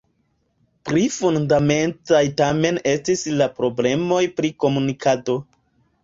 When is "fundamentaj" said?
1.15-2.21